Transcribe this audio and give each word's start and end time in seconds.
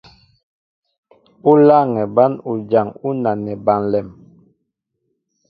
U 1.49 1.51
lâŋɛ 1.67 2.01
bán 2.15 2.31
ujaŋ 2.49 2.87
ú 3.07 3.09
nanɛ 3.23 3.53
ba 3.65 3.73
alɛm. 3.79 4.07